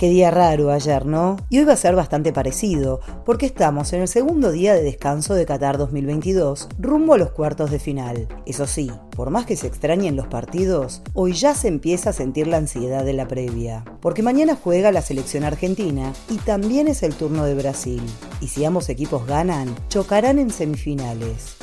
Qué 0.00 0.08
día 0.08 0.30
raro 0.30 0.70
ayer, 0.70 1.04
¿no? 1.04 1.36
Y 1.50 1.58
hoy 1.58 1.66
va 1.66 1.74
a 1.74 1.76
ser 1.76 1.94
bastante 1.94 2.32
parecido, 2.32 3.00
porque 3.26 3.44
estamos 3.44 3.92
en 3.92 4.00
el 4.00 4.08
segundo 4.08 4.50
día 4.50 4.72
de 4.72 4.82
descanso 4.82 5.34
de 5.34 5.44
Qatar 5.44 5.76
2022, 5.76 6.70
rumbo 6.78 7.12
a 7.12 7.18
los 7.18 7.32
cuartos 7.32 7.70
de 7.70 7.78
final. 7.78 8.26
Eso 8.46 8.66
sí, 8.66 8.90
por 9.14 9.28
más 9.28 9.44
que 9.44 9.56
se 9.56 9.66
extrañen 9.66 10.16
los 10.16 10.26
partidos, 10.26 11.02
hoy 11.12 11.34
ya 11.34 11.54
se 11.54 11.68
empieza 11.68 12.08
a 12.08 12.14
sentir 12.14 12.46
la 12.46 12.56
ansiedad 12.56 13.04
de 13.04 13.12
la 13.12 13.28
previa, 13.28 13.84
porque 14.00 14.22
mañana 14.22 14.56
juega 14.56 14.90
la 14.90 15.02
selección 15.02 15.44
argentina 15.44 16.14
y 16.30 16.38
también 16.38 16.88
es 16.88 17.02
el 17.02 17.12
turno 17.12 17.44
de 17.44 17.56
Brasil. 17.56 18.00
Y 18.40 18.46
si 18.48 18.64
ambos 18.64 18.88
equipos 18.88 19.26
ganan, 19.26 19.76
chocarán 19.90 20.38
en 20.38 20.48
semifinales. 20.48 21.58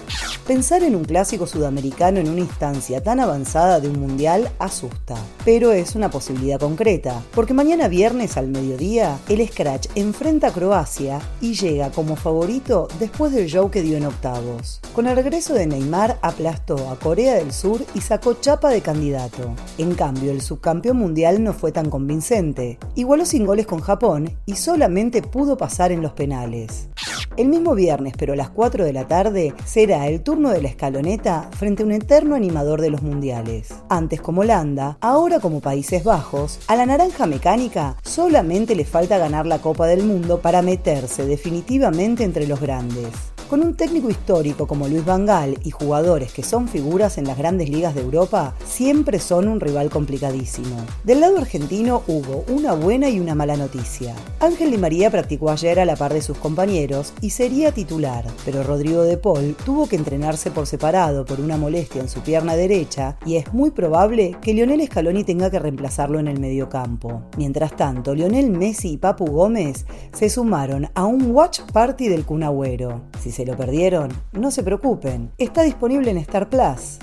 Pensar 0.48 0.82
en 0.84 0.96
un 0.96 1.04
clásico 1.04 1.46
sudamericano 1.46 2.22
en 2.22 2.30
una 2.30 2.40
instancia 2.40 3.04
tan 3.04 3.20
avanzada 3.20 3.82
de 3.82 3.90
un 3.90 4.00
mundial 4.00 4.50
asusta, 4.60 5.18
pero 5.44 5.74
es 5.74 5.94
una 5.94 6.10
posibilidad 6.10 6.58
concreta, 6.58 7.22
porque 7.36 7.54
mañana 7.54 7.90
viernes 7.90 8.38
al 8.38 8.48
mediodía 8.48 9.20
el 9.28 9.46
Scratch 9.46 9.90
enfrenta 9.96 10.48
a 10.48 10.54
Croacia 10.54 11.20
y 11.42 11.56
llega 11.56 11.92
como 11.92 12.16
favorito 12.16 12.88
después 12.98 13.34
del 13.34 13.48
show 13.48 13.70
que 13.70 13.82
dio 13.82 13.98
en 13.98 14.06
octavos. 14.06 14.80
Con 14.96 15.08
el 15.08 15.18
regreso 15.18 15.54
de 15.54 15.68
Neymar 15.68 16.18
aplastó 16.22 16.92
a 16.92 16.98
Corea 16.98 17.36
del 17.36 17.52
Sur 17.52 17.86
y 17.94 18.00
sacó 18.00 18.36
chapa 18.36 18.70
de 18.70 18.80
candidato. 18.80 19.54
En 19.78 19.96
cambio, 19.96 20.32
el 20.32 20.40
subcampeón 20.40 20.96
mundial 20.96 21.44
no 21.44 21.52
fue 21.52 21.74
tan 21.74 21.90
convincente. 21.90 22.80
Igualó 22.96 23.26
sin 23.26 23.46
goles 23.46 23.68
con 23.68 23.82
Japón 23.82 24.38
y 24.46 24.56
solamente 24.56 25.22
pudo 25.22 25.58
pasar 25.58 25.92
en 25.92 26.02
los 26.02 26.14
penales. 26.14 26.88
El 27.36 27.50
mismo 27.50 27.76
viernes, 27.76 28.14
pero 28.18 28.34
a 28.34 28.36
las 28.36 28.50
4 28.50 28.86
de 28.86 28.94
la 28.94 29.08
tarde, 29.08 29.54
será 29.66 30.08
el 30.08 30.22
turno 30.22 30.50
de 30.50 30.62
la 30.62 30.70
escaloneta 30.70 31.50
frente 31.52 31.84
a 31.84 31.86
un 31.86 31.92
eterno 31.92 32.36
animador 32.36 32.82
de 32.82 32.90
los 32.90 33.02
mundiales. 33.02 33.70
Antes 33.90 34.22
como 34.22 34.42
Holanda, 34.42 34.98
ahora 35.02 35.40
como 35.40 35.60
Países 35.60 36.04
Bajos, 36.04 36.60
a 36.68 36.76
la 36.76 36.86
naranja 36.86 37.26
mecánica 37.26 37.98
solamente 38.04 38.76
le 38.76 38.86
falta 38.86 39.18
ganar 39.18 39.46
la 39.46 39.60
Copa 39.60 39.88
del 39.88 40.04
Mundo 40.04 40.42
para 40.42 40.62
meterse 40.62 41.26
definitivamente 41.26 42.24
entre 42.24 42.48
los 42.48 42.60
grandes. 42.60 43.37
Con 43.50 43.62
un 43.62 43.76
técnico 43.76 44.10
histórico 44.10 44.68
como 44.68 44.90
Luis 44.90 45.06
Vangal 45.06 45.58
y 45.64 45.72
jugadores 45.72 46.34
que 46.34 46.44
son 46.44 46.68
figuras 46.68 47.18
en 47.18 47.24
las 47.24 47.38
grandes 47.38 47.70
ligas 47.70 47.96
de 47.96 48.02
Europa, 48.02 48.54
siempre 48.66 49.20
son 49.20 49.48
un 49.48 49.62
rival 49.62 49.90
complicadísimo. 49.90 50.76
Del 51.06 51.22
lado 51.22 51.38
argentino 51.38 52.04
hubo 52.08 52.44
una 52.50 52.74
buena 52.74 53.10
y 53.10 53.22
una 53.22 53.36
mala 53.36 53.56
noticia. 53.56 54.14
Ángel 54.42 54.72
Di 54.72 54.78
María 54.78 55.10
practicó 55.10 55.50
ayer 55.50 55.80
a 55.80 55.86
la 55.86 55.96
par 55.96 56.14
de 56.14 56.22
sus 56.22 56.38
compañeros 56.38 57.14
y 57.22 57.30
sería 57.30 57.72
titular, 57.72 58.26
pero 58.44 58.64
Rodrigo 58.64 59.04
de 59.04 59.16
Paul 59.16 59.56
tuvo 59.64 59.88
que 59.88 59.96
entrenarse 59.96 60.52
por 60.52 60.68
separado 60.68 61.24
por 61.24 61.40
una 61.40 61.56
molestia 61.56 62.02
en 62.02 62.10
su 62.10 62.20
pierna 62.20 62.58
derecha 62.58 63.18
y 63.26 63.38
es 63.38 63.54
muy 63.54 63.72
probable 63.72 64.36
que 64.42 64.54
Lionel 64.54 64.86
Scaloni 64.86 65.24
tenga 65.24 65.50
que 65.50 65.60
reemplazarlo 65.60 66.20
en 66.20 66.28
el 66.28 66.42
mediocampo. 66.42 67.22
Mientras 67.38 67.78
tanto, 67.78 68.14
Lionel 68.14 68.52
Messi 68.52 68.92
y 68.92 68.98
Papu 68.98 69.26
Gómez 69.26 69.86
se 70.12 70.30
sumaron 70.30 70.90
a 70.96 71.06
un 71.06 71.32
watch 71.32 71.62
party 71.72 72.10
del 72.10 72.26
Cunagüero 72.26 73.04
se 73.38 73.46
lo 73.46 73.56
perdieron, 73.56 74.10
no 74.32 74.50
se 74.50 74.64
preocupen, 74.64 75.32
está 75.38 75.62
disponible 75.62 76.10
en 76.10 76.18
Star 76.18 76.50
Plus. 76.50 76.98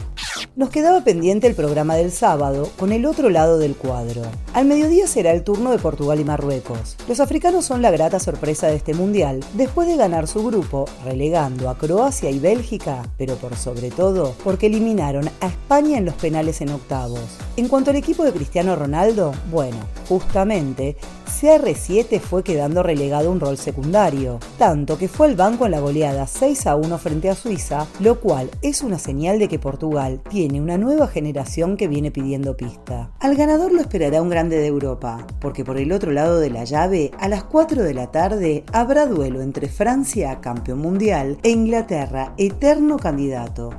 Nos 0.56 0.70
quedaba 0.70 1.02
pendiente 1.02 1.46
el 1.46 1.54
programa 1.54 1.94
del 1.94 2.10
sábado 2.10 2.70
con 2.76 2.92
el 2.92 3.06
otro 3.06 3.28
lado 3.28 3.59
del 3.59 3.76
cuadro. 3.76 4.22
Al 4.53 4.66
mediodía 4.66 5.06
será 5.06 5.32
el 5.32 5.44
turno 5.44 5.70
de 5.70 5.78
Portugal 5.78 6.20
y 6.20 6.25
Marruecos. 6.25 6.97
Los 7.09 7.20
africanos 7.20 7.64
son 7.64 7.82
la 7.82 7.91
grata 7.91 8.19
sorpresa 8.19 8.66
de 8.66 8.76
este 8.76 8.94
mundial 8.94 9.44
después 9.54 9.86
de 9.86 9.97
ganar 9.97 10.26
su 10.26 10.44
grupo, 10.44 10.86
relegando 11.04 11.69
a 11.69 11.78
Croacia 11.78 12.31
y 12.31 12.38
Bélgica, 12.38 13.03
pero 13.16 13.36
por 13.36 13.56
sobre 13.56 13.91
todo 13.91 14.34
porque 14.42 14.66
eliminaron 14.66 15.28
a 15.41 15.47
España 15.47 15.98
en 15.98 16.04
los 16.04 16.14
penales 16.14 16.60
en 16.60 16.70
octavos. 16.70 17.38
En 17.56 17.69
cuanto 17.69 17.91
al 17.91 17.97
equipo 17.97 18.25
de 18.25 18.32
Cristiano 18.32 18.75
Ronaldo, 18.75 19.32
bueno, 19.50 19.78
justamente 20.09 20.97
CR7 21.44 22.20
fue 22.20 22.44
quedando 22.44 22.82
relegado 22.82 23.28
a 23.28 23.32
un 23.32 23.41
rol 23.41 23.59
secundario, 23.59 24.38
tanto 24.56 24.97
que 24.97 25.09
fue 25.09 25.26
al 25.26 25.34
banco 25.34 25.65
en 25.65 25.72
la 25.72 25.81
goleada 25.81 26.26
6 26.26 26.66
a 26.66 26.76
1 26.76 26.98
frente 26.98 27.28
a 27.28 27.34
Suiza, 27.34 27.87
lo 28.00 28.20
cual 28.20 28.50
es 28.62 28.82
una 28.82 28.98
señal 28.98 29.38
de 29.38 29.48
que 29.48 29.59
Portugal 29.59 30.20
tiene 30.31 30.60
una 30.60 30.78
nueva 30.78 31.09
generación 31.09 31.76
que 31.76 31.88
viene 31.88 32.10
pidiendo 32.10 32.56
pista. 32.56 33.10
Al 33.19 33.37
ganador 33.37 33.72
lo 33.72 33.81
esperará 33.81 34.22
un 34.22 34.31
grande 34.31 34.59
de 34.59 34.69
Europa, 34.69 35.26
porque 35.41 35.65
por 35.65 35.76
el 35.76 35.92
otro 35.92 36.12
lado 36.12 36.38
de 36.38 36.50
la 36.50 36.65
llave, 36.65 37.10
a 37.19 37.28
las 37.28 37.44
4 37.44 37.82
de 37.82 37.94
la 37.94 38.10
tarde, 38.10 38.65
habrá 38.72 39.06
duelo 39.06 39.42
entre 39.42 39.69
Francia, 39.69 40.41
campeón 40.41 40.78
mundial, 40.78 41.38
e 41.42 41.50
Inglaterra, 41.50 42.34
eterno 42.36 42.97
candidato. 42.97 43.71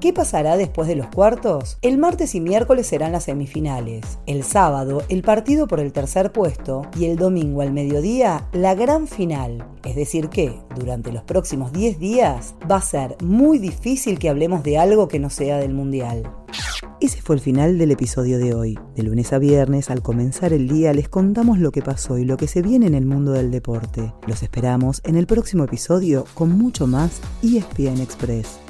¿Qué 0.00 0.12
pasará 0.12 0.56
después 0.56 0.88
de 0.88 0.96
los 0.96 1.06
cuartos? 1.06 1.78
El 1.80 1.96
martes 1.96 2.34
y 2.34 2.40
miércoles 2.40 2.86
serán 2.86 3.12
las 3.12 3.24
semifinales. 3.24 4.18
El 4.26 4.42
sábado, 4.42 5.02
el 5.08 5.22
partido 5.22 5.68
por 5.68 5.80
el 5.80 5.92
tercer 5.92 6.32
puesto 6.32 6.82
y 6.98 7.06
el 7.06 7.16
domingo 7.16 7.62
al 7.62 7.72
mediodía, 7.72 8.48
la 8.52 8.74
gran 8.74 9.06
final. 9.06 9.66
Es 9.84 9.96
decir 9.96 10.28
que, 10.28 10.58
durante 10.76 11.12
los 11.12 11.22
próximos 11.22 11.72
10 11.72 11.98
días, 11.98 12.54
va 12.70 12.76
a 12.76 12.82
ser 12.82 13.16
muy 13.22 13.58
difícil 13.58 14.18
que 14.18 14.28
hablemos 14.28 14.62
de 14.64 14.76
algo 14.76 15.08
que 15.08 15.20
no 15.20 15.30
sea 15.30 15.58
del 15.58 15.72
Mundial. 15.72 16.30
Ese 17.00 17.22
fue 17.22 17.36
el 17.36 17.40
final 17.40 17.78
del 17.78 17.92
episodio 17.92 18.38
de 18.38 18.54
hoy. 18.54 18.78
De 18.96 19.02
lunes 19.02 19.32
a 19.32 19.38
viernes, 19.38 19.90
al 19.90 20.02
comenzar 20.02 20.52
el 20.52 20.68
día, 20.68 20.92
les 20.92 21.08
contamos 21.08 21.58
lo 21.58 21.70
que 21.70 21.82
pasó 21.82 22.18
y 22.18 22.24
lo 22.24 22.36
que 22.36 22.48
se 22.48 22.62
viene 22.62 22.86
en 22.86 22.94
el 22.94 23.06
mundo 23.06 23.32
del 23.32 23.50
deporte. 23.50 24.12
Los 24.26 24.42
esperamos 24.42 25.00
en 25.04 25.16
el 25.16 25.26
próximo 25.26 25.64
episodio 25.64 26.24
con 26.34 26.50
mucho 26.50 26.86
más 26.86 27.20
ESPN 27.42 28.00
Express. 28.00 28.65